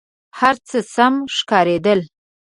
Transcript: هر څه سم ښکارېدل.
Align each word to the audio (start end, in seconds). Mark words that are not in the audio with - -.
هر 0.39 0.55
څه 0.69 0.77
سم 0.93 1.13
ښکارېدل. 1.35 1.99